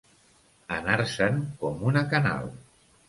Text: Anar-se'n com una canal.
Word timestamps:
Anar-se'n 0.77 1.37
com 1.61 1.85
una 1.91 2.03
canal. 2.15 2.51